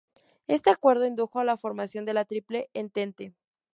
Este 0.47 0.71
acuerdo 0.71 1.05
indujo 1.05 1.37
a 1.39 1.43
la 1.43 1.57
formación 1.57 2.05
de 2.05 2.15
la 2.15 2.25
Triple 2.25 2.71
Entente. 2.73 3.35